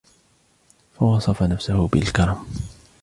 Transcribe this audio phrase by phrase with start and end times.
[0.99, 2.45] فَوَصَفَ نَفْسَهُ بِالْكَرَمِ